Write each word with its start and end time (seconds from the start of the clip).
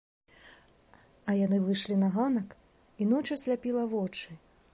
А 1.29 1.35
яны 1.45 1.57
выйшлі 1.67 1.99
на 2.05 2.09
ганак, 2.17 2.49
і 3.01 3.11
ноч 3.13 3.25
асляпіла 3.37 3.87
вочы. 3.95 4.29